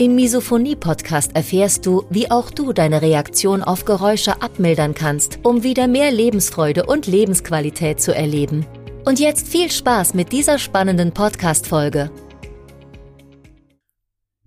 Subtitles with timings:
[0.00, 5.88] Im Misophonie-Podcast erfährst du, wie auch du deine Reaktion auf Geräusche abmildern kannst, um wieder
[5.88, 8.64] mehr Lebensfreude und Lebensqualität zu erleben.
[9.04, 12.10] Und jetzt viel Spaß mit dieser spannenden Podcast-Folge.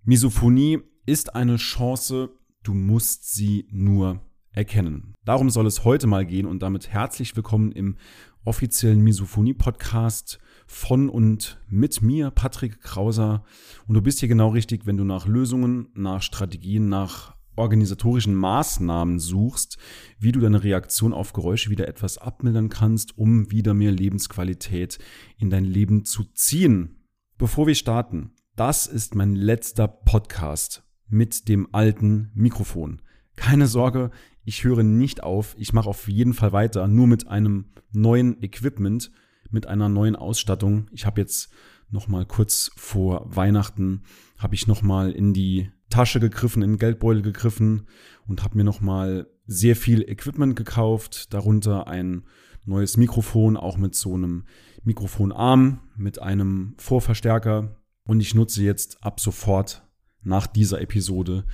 [0.03, 2.31] Misophonie ist eine Chance,
[2.63, 4.21] du musst sie nur
[4.53, 5.13] erkennen.
[5.23, 7.97] Darum soll es heute mal gehen und damit herzlich willkommen im
[8.43, 10.39] offiziellen Misophonie-Podcast
[10.73, 13.45] von und mit mir, Patrick Krauser.
[13.87, 19.19] Und du bist hier genau richtig, wenn du nach Lösungen, nach Strategien, nach organisatorischen Maßnahmen
[19.19, 19.77] suchst,
[20.19, 24.97] wie du deine Reaktion auf Geräusche wieder etwas abmildern kannst, um wieder mehr Lebensqualität
[25.37, 27.05] in dein Leben zu ziehen.
[27.37, 33.03] Bevor wir starten, das ist mein letzter Podcast mit dem alten Mikrofon.
[33.35, 34.09] Keine Sorge,
[34.43, 39.11] ich höre nicht auf, ich mache auf jeden Fall weiter, nur mit einem neuen Equipment,
[39.53, 40.87] mit einer neuen Ausstattung.
[40.91, 41.51] Ich habe jetzt
[41.89, 44.03] noch mal kurz vor Weihnachten
[44.37, 47.87] habe ich noch mal in die Tasche gegriffen, in den Geldbeutel gegriffen
[48.27, 52.23] und habe mir noch mal sehr viel Equipment gekauft, darunter ein
[52.65, 54.45] neues Mikrofon, auch mit so einem
[54.83, 59.87] Mikrofonarm, mit einem Vorverstärker und ich nutze jetzt ab sofort
[60.23, 61.45] nach dieser Episode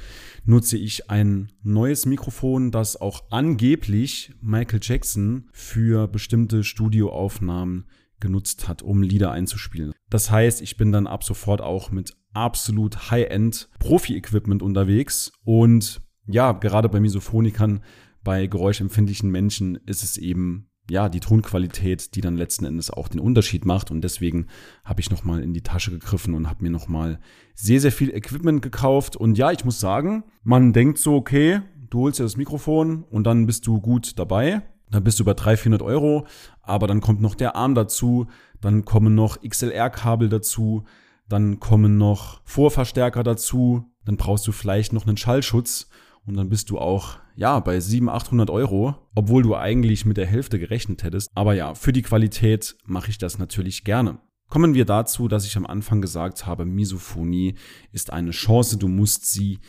[0.46, 7.86] nutze ich ein neues Mikrofon, das auch angeblich Michael Jackson für bestimmte Studioaufnahmen
[8.20, 9.94] genutzt hat, um Lieder einzuspielen.
[10.10, 16.52] Das heißt, ich bin dann ab sofort auch mit absolut High-End Profi-Equipment unterwegs und ja,
[16.52, 17.84] gerade bei Misophonikern,
[18.24, 23.20] bei geräuschempfindlichen Menschen ist es eben ja, die Tonqualität, die dann letzten Endes auch den
[23.20, 23.92] Unterschied macht.
[23.92, 24.48] Und deswegen
[24.84, 27.20] habe ich nochmal in die Tasche gegriffen und habe mir nochmal
[27.54, 29.16] sehr, sehr viel Equipment gekauft.
[29.16, 33.26] Und ja, ich muss sagen, man denkt so, okay, du holst dir das Mikrofon und
[33.26, 34.62] dann bist du gut dabei.
[34.92, 36.26] Dann bist du über 300, 400 Euro.
[36.62, 38.28] Aber dann kommt noch der Arm dazu.
[38.60, 40.86] Dann kommen noch XLR-Kabel dazu.
[41.28, 43.86] Dann kommen noch Vorverstärker dazu.
[44.06, 45.90] Dann brauchst du vielleicht noch einen Schallschutz.
[46.26, 50.28] Und dann bist du auch, ja, bei 700, 800 Euro, obwohl du eigentlich mit der
[50.28, 51.30] Hälfte gerechnet hättest.
[51.36, 54.20] Aber ja, für die Qualität mache ich das natürlich gerne.
[54.50, 57.56] Kommen wir dazu, dass ich am Anfang gesagt habe, Misophonie
[57.92, 59.60] ist eine Chance, du musst sie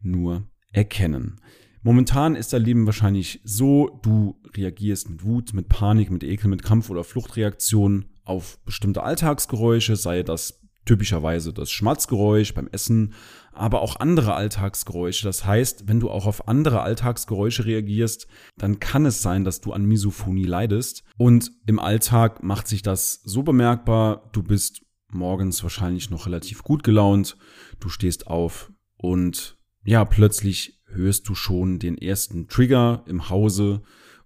[0.00, 1.40] nur erkennen.
[1.82, 6.62] Momentan ist dein Leben wahrscheinlich so, du reagierst mit Wut, mit Panik, mit Ekel, mit
[6.62, 13.14] Kampf- oder Fluchtreaktionen auf bestimmte Alltagsgeräusche, sei das typischerweise das Schmatzgeräusch beim Essen,
[13.52, 15.24] aber auch andere Alltagsgeräusche.
[15.24, 18.26] Das heißt, wenn du auch auf andere Alltagsgeräusche reagierst,
[18.56, 21.04] dann kann es sein, dass du an Misophonie leidest.
[21.16, 24.82] Und im Alltag macht sich das so bemerkbar, du bist
[25.12, 27.36] morgens wahrscheinlich noch relativ gut gelaunt,
[27.80, 33.82] du stehst auf und ja, plötzlich hörst du schon den ersten Trigger im Hause,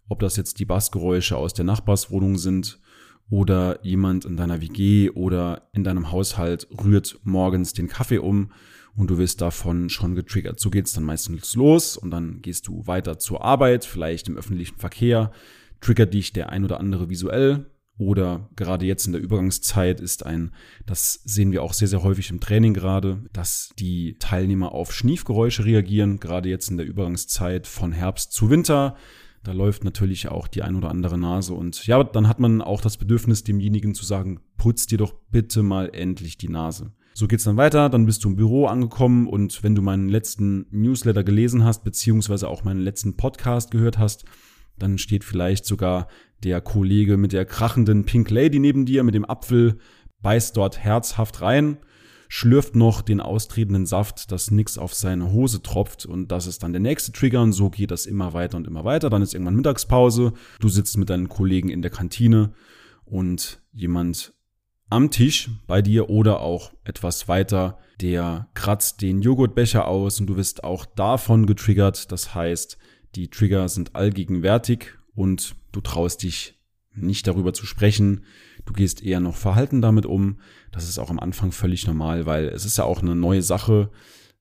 [0.09, 2.81] ob das jetzt die Bassgeräusche aus der Nachbarswohnung sind
[3.31, 8.53] oder jemand in deiner WG oder in deinem Haushalt rührt morgens den Kaffee um
[8.97, 10.61] und du wirst davon schon getriggert.
[10.61, 14.79] So geht's dann meistens los und dann gehst du weiter zur Arbeit, vielleicht im öffentlichen
[14.79, 15.33] Verkehr,
[15.81, 20.53] triggert dich der ein oder andere visuell oder gerade jetzt in der Übergangszeit ist ein,
[20.85, 25.65] das sehen wir auch sehr, sehr häufig im Training gerade, dass die Teilnehmer auf Schniefgeräusche
[25.65, 28.97] reagieren, gerade jetzt in der Übergangszeit von Herbst zu Winter.
[29.45, 31.53] Da läuft natürlich auch die ein oder andere Nase.
[31.53, 35.63] Und ja, dann hat man auch das Bedürfnis, demjenigen zu sagen, putz dir doch bitte
[35.63, 36.93] mal endlich die Nase.
[37.13, 39.29] So geht's dann weiter, dann bist du im Büro angekommen.
[39.29, 44.25] Und wenn du meinen letzten Newsletter gelesen hast, beziehungsweise auch meinen letzten Podcast gehört hast,
[44.79, 46.09] dann steht vielleicht sogar
[46.43, 49.77] der Kollege mit der krachenden Pink Lady neben dir mit dem Apfel,
[50.23, 51.77] beißt dort herzhaft rein,
[52.35, 56.73] schlürft noch den austretenden Saft, dass nix auf seine Hose tropft und das ist dann
[56.73, 59.09] der nächste Trigger und so geht das immer weiter und immer weiter.
[59.09, 62.53] Dann ist irgendwann Mittagspause, du sitzt mit deinen Kollegen in der Kantine
[63.05, 64.33] und jemand
[64.91, 70.37] am Tisch bei dir oder auch etwas weiter, der kratzt den Joghurtbecher aus und du
[70.37, 72.11] wirst auch davon getriggert.
[72.11, 72.79] Das heißt,
[73.15, 76.59] die Trigger sind allgegenwärtig und du traust dich
[76.97, 78.25] nicht darüber zu sprechen.
[78.67, 80.39] Du gehst eher noch verhalten damit um.
[80.73, 83.91] Das ist auch am Anfang völlig normal, weil es ist ja auch eine neue Sache.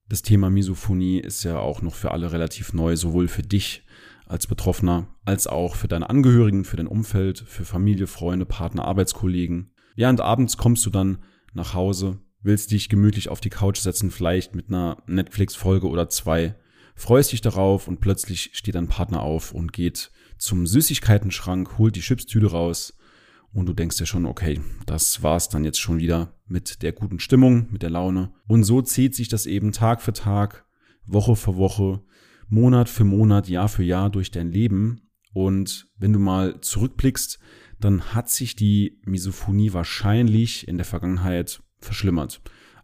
[0.07, 3.83] Das Thema Misophonie ist ja auch noch für alle relativ neu, sowohl für dich
[4.25, 9.73] als Betroffener als auch für deine Angehörigen, für dein Umfeld, für Familie, Freunde, Partner, Arbeitskollegen.
[9.95, 11.19] Ja, und abends kommst du dann
[11.53, 16.55] nach Hause willst dich gemütlich auf die Couch setzen, vielleicht mit einer Netflix-Folge oder zwei,
[16.93, 22.01] freust dich darauf und plötzlich steht dein Partner auf und geht zum Süßigkeitenschrank, holt die
[22.01, 22.95] Chipstüte raus
[23.53, 27.19] und du denkst dir schon, okay, das war's dann jetzt schon wieder mit der guten
[27.19, 28.33] Stimmung, mit der Laune.
[28.47, 30.65] Und so zieht sich das eben Tag für Tag,
[31.05, 32.03] Woche für Woche,
[32.47, 35.09] Monat für Monat, Jahr für Jahr durch dein Leben.
[35.33, 37.39] Und wenn du mal zurückblickst,
[37.79, 42.41] dann hat sich die Misophonie wahrscheinlich in der Vergangenheit verschlimmert.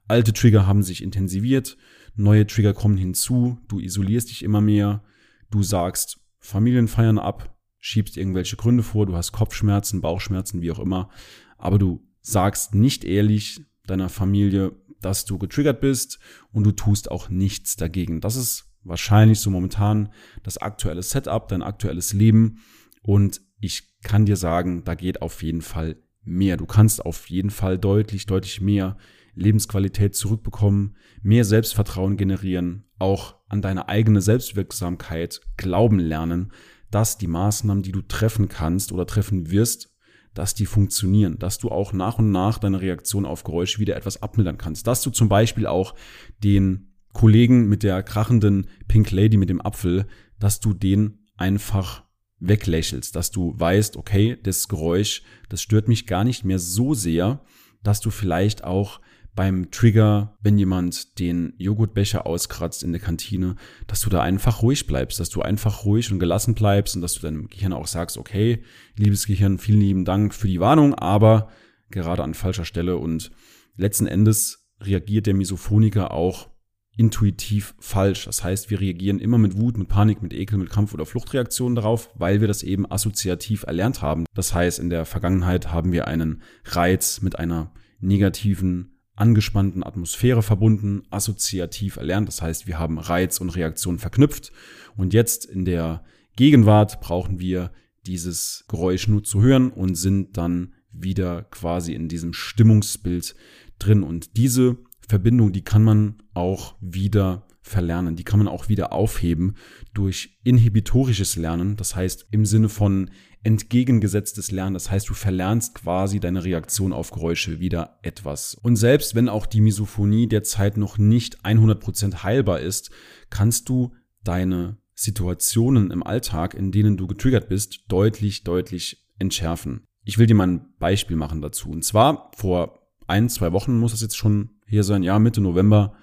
[0.08, 1.78] Alte Trigger haben sich intensiviert,
[2.16, 5.04] neue Trigger kommen hinzu, du isolierst dich immer mehr,
[5.52, 11.10] du sagst Familienfeiern ab, schiebst irgendwelche Gründe vor, du hast Kopfschmerzen, Bauchschmerzen, wie auch immer,
[11.58, 16.20] aber du sagst nicht ehrlich deiner Familie, dass du getriggert bist
[16.52, 18.22] und du tust auch nichts dagegen.
[18.22, 20.10] Das ist wahrscheinlich so momentan
[20.44, 22.60] das aktuelle Setup, dein aktuelles Leben
[23.02, 26.58] und ich kann dir sagen, da geht auf jeden Fall mehr.
[26.58, 28.98] Du kannst auf jeden Fall deutlich, deutlich mehr
[29.36, 36.52] Lebensqualität zurückbekommen, mehr Selbstvertrauen generieren, auch an deine eigene Selbstwirksamkeit glauben lernen,
[36.92, 39.92] dass die Maßnahmen, die du treffen kannst oder treffen wirst,
[40.34, 44.22] dass die funktionieren, dass du auch nach und nach deine Reaktion auf Geräusche wieder etwas
[44.22, 45.96] abmildern kannst, dass du zum Beispiel auch
[46.44, 50.06] den Kollegen mit der krachenden Pink Lady mit dem Apfel,
[50.40, 52.04] dass du den einfach
[52.40, 57.44] weglächelst, dass du weißt, okay, das Geräusch, das stört mich gar nicht mehr so sehr,
[57.84, 59.02] dass du vielleicht auch
[59.40, 63.56] beim Trigger, wenn jemand den Joghurtbecher auskratzt in der Kantine,
[63.88, 67.14] dass du da einfach ruhig bleibst, dass du einfach ruhig und gelassen bleibst und dass
[67.14, 68.64] du deinem Gehirn auch sagst, okay,
[68.98, 71.48] liebes Gehirn, vielen lieben Dank für die Warnung, aber
[71.90, 73.32] gerade an falscher Stelle und
[73.78, 76.50] letzten Endes reagiert der Misophoniker auch
[76.98, 78.26] intuitiv falsch.
[78.26, 81.78] Das heißt, wir reagieren immer mit Wut, mit Panik, mit Ekel, mit Kampf- oder Fluchtreaktionen
[81.78, 84.26] darauf, weil wir das eben assoziativ erlernt haben.
[84.34, 87.72] Das heißt, in der Vergangenheit haben wir einen Reiz mit einer
[88.02, 92.28] negativen angespannten Atmosphäre verbunden, assoziativ erlernt.
[92.28, 94.52] Das heißt, wir haben Reiz und Reaktion verknüpft.
[94.96, 96.04] Und jetzt in der
[96.36, 97.72] Gegenwart brauchen wir
[98.06, 103.36] dieses Geräusch nur zu hören und sind dann wieder quasi in diesem Stimmungsbild
[103.78, 104.04] drin.
[104.04, 104.78] Und diese
[105.08, 108.16] Verbindung, die kann man auch wieder verlernen.
[108.16, 109.56] Die kann man auch wieder aufheben
[109.94, 111.76] durch inhibitorisches Lernen.
[111.76, 113.12] Das heißt im Sinne von
[113.44, 114.74] entgegengesetztes Lernen.
[114.74, 118.56] Das heißt, du verlernst quasi deine Reaktion auf Geräusche wieder etwas.
[118.56, 122.92] Und selbst wenn auch die Misophonie derzeit noch nicht 100% heilbar ist,
[123.30, 123.94] kannst du
[124.24, 129.86] deine Situationen im Alltag, in denen du getriggert bist, deutlich, deutlich entschärfen.
[130.04, 131.70] Ich will dir mal ein Beispiel machen dazu.
[131.70, 135.94] Und zwar vor ein, zwei Wochen muss das jetzt schon hier sein, ja, Mitte November,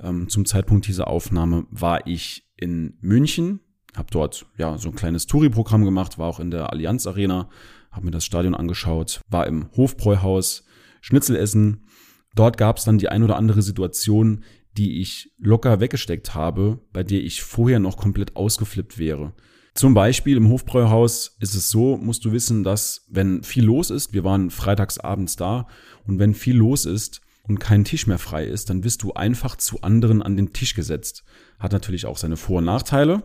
[0.00, 3.60] ähm, zum Zeitpunkt dieser Aufnahme war ich in München
[3.96, 7.48] habe dort ja so ein kleines Touri-Programm gemacht, war auch in der Allianz Arena,
[7.90, 10.64] habe mir das Stadion angeschaut, war im Hofbräuhaus,
[11.00, 11.86] Schnitzel essen.
[12.34, 14.44] Dort gab es dann die ein oder andere Situation,
[14.76, 19.32] die ich locker weggesteckt habe, bei der ich vorher noch komplett ausgeflippt wäre.
[19.74, 24.12] Zum Beispiel im Hofbräuhaus ist es so, musst du wissen, dass wenn viel los ist,
[24.12, 25.66] wir waren freitags abends da,
[26.04, 29.56] und wenn viel los ist und kein Tisch mehr frei ist, dann wirst du einfach
[29.56, 31.24] zu anderen an den Tisch gesetzt.
[31.58, 33.22] Hat natürlich auch seine Vor- und Nachteile,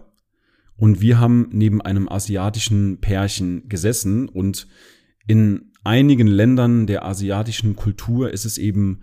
[0.81, 4.67] und wir haben neben einem asiatischen Pärchen gesessen und
[5.27, 9.01] in einigen Ländern der asiatischen Kultur ist es eben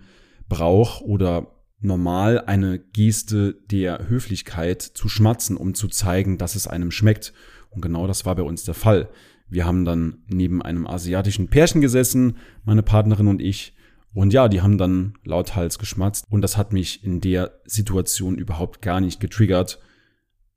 [0.49, 6.91] Brauch oder normal eine Geste der Höflichkeit zu schmatzen, um zu zeigen, dass es einem
[6.91, 7.31] schmeckt.
[7.69, 9.07] Und genau das war bei uns der Fall.
[9.47, 13.73] Wir haben dann neben einem asiatischen Pärchen gesessen, meine Partnerin und ich.
[14.13, 16.25] Und ja, die haben dann lauthals geschmatzt.
[16.29, 19.79] Und das hat mich in der Situation überhaupt gar nicht getriggert.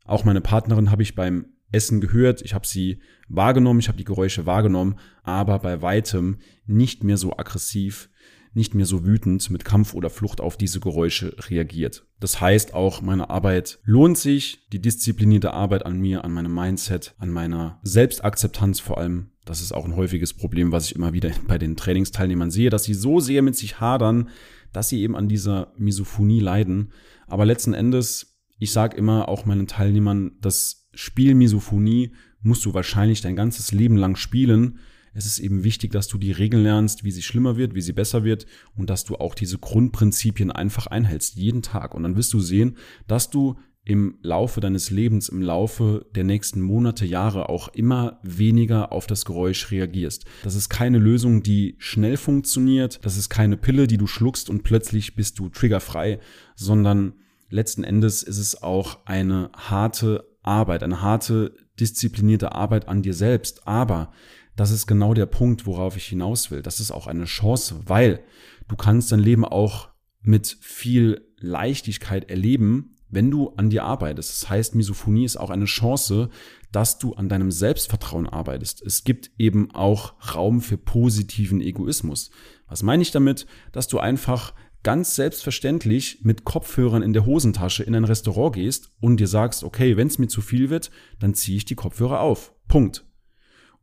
[0.05, 4.05] Auch meine Partnerin habe ich beim Essen gehört, ich habe sie wahrgenommen, ich habe die
[4.05, 8.11] Geräusche wahrgenommen, aber bei weitem nicht mehr so aggressiv,
[8.55, 12.07] nicht mehr so wütend mit Kampf oder Flucht auf diese Geräusche reagiert.
[12.21, 17.15] Das heißt auch, meine Arbeit lohnt sich, die disziplinierte Arbeit an mir, an meinem Mindset,
[17.19, 19.31] an meiner Selbstakzeptanz vor allem.
[19.45, 22.85] Das ist auch ein häufiges Problem, was ich immer wieder bei den Trainingsteilnehmern sehe, dass
[22.85, 24.29] sie so sehr mit sich hadern,
[24.73, 26.93] dass sie eben an dieser Misophonie leiden.
[27.27, 28.33] Aber letzten Endes
[28.63, 33.97] ich sage immer auch meinen Teilnehmern, das Spiel Misophonie musst du wahrscheinlich dein ganzes Leben
[33.97, 34.79] lang spielen.
[35.15, 37.93] Es ist eben wichtig, dass du die Regeln lernst, wie sie schlimmer wird, wie sie
[37.93, 41.95] besser wird und dass du auch diese Grundprinzipien einfach einhältst, jeden Tag.
[41.95, 42.77] Und dann wirst du sehen,
[43.07, 48.93] dass du im Laufe deines Lebens, im Laufe der nächsten Monate, Jahre auch immer weniger
[48.93, 50.25] auf das Geräusch reagierst.
[50.45, 53.01] Das ist keine Lösung, die schnell funktioniert.
[53.03, 56.21] Das ist keine Pille, die du schluckst und plötzlich bist du triggerfrei,
[56.55, 57.15] sondern
[57.51, 63.67] letzten Endes ist es auch eine harte Arbeit, eine harte, disziplinierte Arbeit an dir selbst.
[63.67, 64.13] Aber
[64.57, 66.63] das ist genau der Punkt, worauf ich hinaus will.
[66.63, 68.23] Das ist auch eine Chance, weil
[68.69, 69.89] du kannst dein Leben auch
[70.23, 74.31] mit viel Leichtigkeit erleben, wenn du an dir arbeitest.
[74.31, 76.31] Das heißt, Misophonie ist auch eine Chance,
[76.71, 78.83] dass du an deinem Selbstvertrauen arbeitest.
[78.83, 82.31] Es gibt eben auch Raum für positiven Egoismus.
[82.67, 83.47] Was meine ich damit?
[83.73, 89.19] Dass du einfach ganz selbstverständlich mit Kopfhörern in der Hosentasche in ein Restaurant gehst und
[89.19, 90.91] dir sagst, okay, wenn es mir zu viel wird,
[91.21, 92.55] dann ziehe ich die Kopfhörer auf.
[92.67, 93.05] Punkt.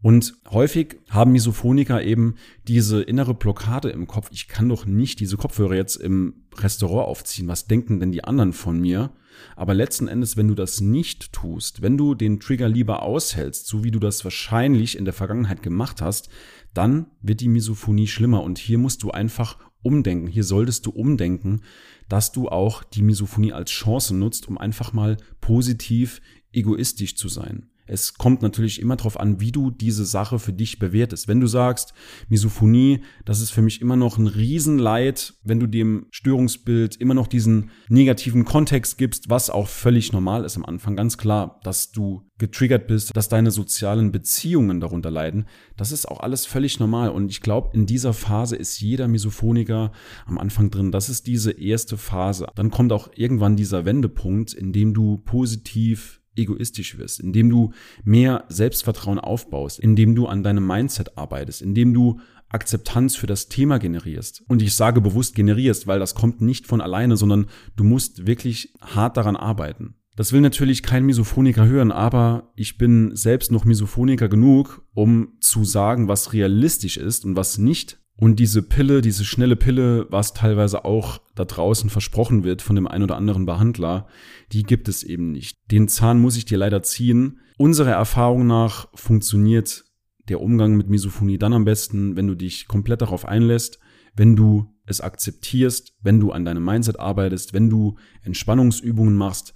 [0.02, 2.36] Und häufig haben Misophoniker eben
[2.68, 4.30] diese innere Blockade im Kopf.
[4.32, 7.50] Ich kann doch nicht diese Kopfhörer jetzt im Restaurant aufziehen.
[7.50, 9.12] Was denken denn die anderen von mir?
[9.56, 13.84] Aber letzten Endes, wenn du das nicht tust, wenn du den Trigger lieber aushältst, so
[13.84, 16.30] wie du das wahrscheinlich in der Vergangenheit gemacht hast,
[16.74, 18.44] dann wird die Misophonie schlimmer.
[18.44, 20.28] Und hier musst du einfach umdenken.
[20.28, 21.62] Hier solltest du umdenken,
[22.08, 27.70] dass du auch die Misophonie als Chance nutzt, um einfach mal positiv egoistisch zu sein.
[27.90, 31.28] Es kommt natürlich immer darauf an, wie du diese Sache für dich bewertest.
[31.28, 31.94] Wenn du sagst,
[32.30, 37.28] Misophonie, das ist für mich immer noch ein Riesenleid, wenn du dem Störungsbild immer noch
[37.28, 42.30] diesen negativen Kontext gibst, was auch völlig normal ist am Anfang, ganz klar, dass du
[42.38, 45.46] getriggert bist, dass deine sozialen Beziehungen darunter leiden,
[45.78, 47.10] das ist auch alles völlig normal.
[47.10, 49.92] Und ich glaube, in dieser Phase ist jeder Misophoniker
[50.26, 50.92] am Anfang drin.
[50.92, 52.48] Das ist diese erste Phase.
[52.56, 58.46] Dann kommt auch irgendwann dieser Wendepunkt, in dem du positiv egoistisch wirst, indem du mehr
[58.50, 62.20] Selbstvertrauen aufbaust, indem du an deinem Mindset arbeitest, indem du
[62.50, 64.44] Akzeptanz für das Thema generierst.
[64.48, 68.74] Und ich sage bewusst generierst, weil das kommt nicht von alleine, sondern du musst wirklich
[68.82, 69.96] hart daran arbeiten.
[70.16, 75.64] Das will natürlich kein Misophoniker hören, aber ich bin selbst noch Misophoniker genug, um zu
[75.64, 78.00] sagen, was realistisch ist und was nicht.
[78.20, 82.86] Und diese Pille, diese schnelle Pille, was teilweise auch da draußen versprochen wird von dem
[82.86, 84.08] ein oder anderen Behandler,
[84.52, 85.58] die gibt es eben nicht.
[85.72, 87.40] Den Zahn muss ich dir leider ziehen.
[87.58, 89.86] Unserer Erfahrung nach funktioniert
[90.28, 93.80] der Umgang mit Misophonie dann am besten, wenn du dich komplett darauf einlässt,
[94.18, 99.54] wenn du es akzeptierst, wenn du an deinem Mindset arbeitest, wenn du Entspannungsübungen machst,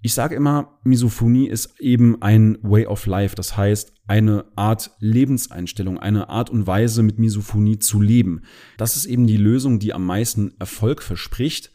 [0.00, 5.98] ich sage immer, Misophonie ist eben ein Way of Life, das heißt eine Art Lebenseinstellung,
[5.98, 8.42] eine Art und Weise mit Misophonie zu leben.
[8.76, 11.72] Das ist eben die Lösung, die am meisten Erfolg verspricht,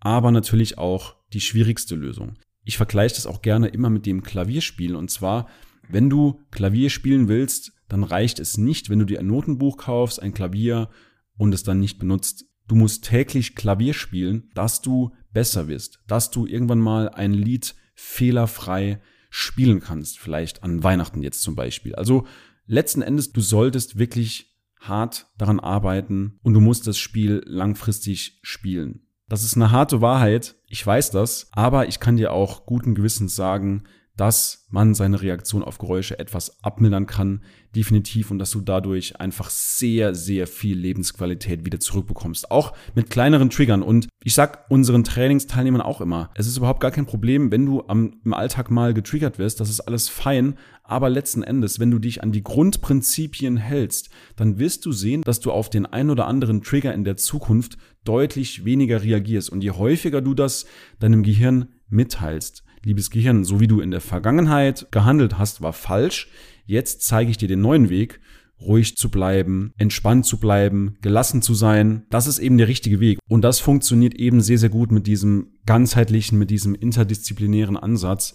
[0.00, 2.38] aber natürlich auch die schwierigste Lösung.
[2.64, 5.48] Ich vergleiche das auch gerne immer mit dem Klavierspielen und zwar,
[5.88, 10.20] wenn du Klavier spielen willst, dann reicht es nicht, wenn du dir ein Notenbuch kaufst,
[10.20, 10.88] ein Klavier
[11.36, 12.46] und es dann nicht benutzt.
[12.66, 17.74] Du musst täglich Klavier spielen, dass du besser wirst, dass du irgendwann mal ein Lied
[17.94, 21.94] fehlerfrei spielen kannst, vielleicht an Weihnachten jetzt zum Beispiel.
[21.94, 22.26] Also
[22.64, 29.02] letzten Endes, du solltest wirklich hart daran arbeiten und du musst das Spiel langfristig spielen.
[29.28, 33.36] Das ist eine harte Wahrheit, ich weiß das, aber ich kann dir auch guten Gewissens
[33.36, 33.84] sagen,
[34.16, 37.42] dass man seine Reaktion auf Geräusche etwas abmildern kann,
[37.74, 42.50] definitiv, und dass du dadurch einfach sehr, sehr viel Lebensqualität wieder zurückbekommst.
[42.50, 43.82] Auch mit kleineren Triggern.
[43.82, 47.84] Und ich sag unseren Trainingsteilnehmern auch immer, es ist überhaupt gar kein Problem, wenn du
[47.86, 51.98] am, im Alltag mal getriggert wirst, das ist alles fein, aber letzten Endes, wenn du
[51.98, 56.26] dich an die Grundprinzipien hältst, dann wirst du sehen, dass du auf den ein oder
[56.26, 59.50] anderen Trigger in der Zukunft deutlich weniger reagierst.
[59.50, 60.64] Und je häufiger du das
[61.00, 66.28] deinem Gehirn mitteilst, liebes Gehirn, so wie du in der Vergangenheit gehandelt hast, war falsch.
[66.64, 68.20] Jetzt zeige ich dir den neuen Weg,
[68.60, 72.06] ruhig zu bleiben, entspannt zu bleiben, gelassen zu sein.
[72.10, 73.18] Das ist eben der richtige Weg.
[73.28, 78.34] Und das funktioniert eben sehr, sehr gut mit diesem ganzheitlichen, mit diesem interdisziplinären Ansatz,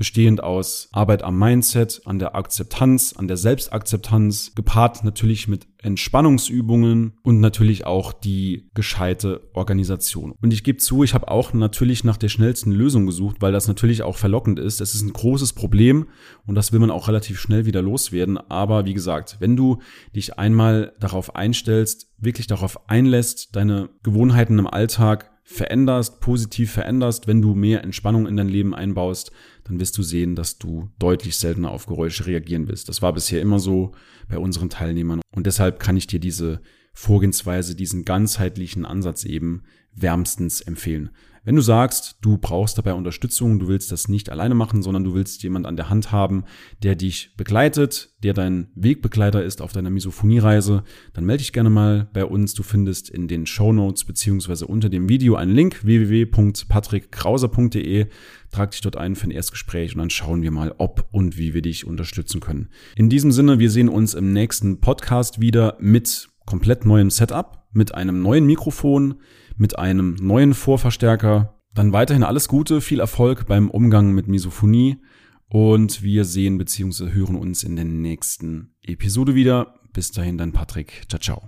[0.00, 7.18] bestehend aus Arbeit am Mindset, an der Akzeptanz, an der Selbstakzeptanz, gepaart natürlich mit Entspannungsübungen
[7.22, 10.32] und natürlich auch die gescheite Organisation.
[10.40, 13.68] Und ich gebe zu, ich habe auch natürlich nach der schnellsten Lösung gesucht, weil das
[13.68, 14.80] natürlich auch verlockend ist.
[14.80, 16.06] Es ist ein großes Problem
[16.46, 18.38] und das will man auch relativ schnell wieder loswerden.
[18.38, 19.82] Aber wie gesagt, wenn du
[20.16, 27.42] dich einmal darauf einstellst, wirklich darauf einlässt, deine Gewohnheiten im Alltag veränderst, positiv veränderst, wenn
[27.42, 29.32] du mehr Entspannung in dein Leben einbaust,
[29.64, 32.88] dann wirst du sehen, dass du deutlich seltener auf Geräusche reagieren wirst.
[32.88, 33.92] Das war bisher immer so
[34.28, 36.60] bei unseren Teilnehmern und deshalb kann ich dir diese
[36.92, 39.62] Vorgehensweise, diesen ganzheitlichen Ansatz eben
[39.94, 41.10] wärmstens empfehlen.
[41.42, 45.14] Wenn du sagst, du brauchst dabei Unterstützung, du willst das nicht alleine machen, sondern du
[45.14, 46.44] willst jemand an der Hand haben,
[46.82, 52.10] der dich begleitet, der dein Wegbegleiter ist auf deiner Misophoniereise, dann melde dich gerne mal
[52.12, 52.52] bei uns.
[52.52, 58.08] Du findest in den Show Notes beziehungsweise unter dem Video einen Link www.patrickkrauser.de.
[58.50, 61.54] Trag dich dort ein für ein Erstgespräch und dann schauen wir mal, ob und wie
[61.54, 62.68] wir dich unterstützen können.
[62.96, 67.94] In diesem Sinne, wir sehen uns im nächsten Podcast wieder mit komplett neuem Setup, mit
[67.94, 69.20] einem neuen Mikrofon,
[69.56, 71.54] mit einem neuen Vorverstärker.
[71.74, 74.98] Dann weiterhin alles Gute, viel Erfolg beim Umgang mit Misophonie
[75.48, 77.10] und wir sehen bzw.
[77.10, 79.74] hören uns in der nächsten Episode wieder.
[79.92, 81.02] Bis dahin, dein Patrick.
[81.08, 81.42] Ciao, ciao.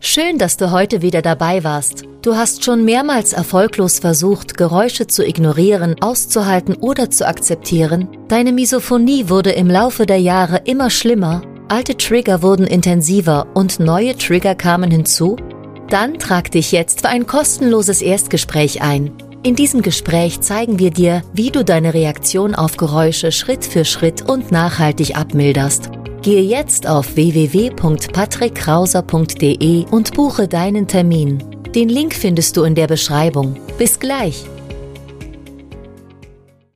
[0.00, 2.04] Schön, dass du heute wieder dabei warst.
[2.20, 8.08] Du hast schon mehrmals erfolglos versucht, Geräusche zu ignorieren, auszuhalten oder zu akzeptieren.
[8.28, 14.14] Deine Misophonie wurde im Laufe der Jahre immer schlimmer, alte Trigger wurden intensiver und neue
[14.16, 15.36] Trigger kamen hinzu.
[15.88, 19.12] Dann trag dich jetzt für ein kostenloses Erstgespräch ein.
[19.42, 24.22] In diesem Gespräch zeigen wir dir, wie du deine Reaktion auf Geräusche Schritt für Schritt
[24.22, 25.90] und nachhaltig abmilderst.
[26.22, 31.44] Gehe jetzt auf www.patrickkrauser.de und buche deinen Termin.
[31.74, 33.56] Den Link findest du in der Beschreibung.
[33.76, 34.46] Bis gleich!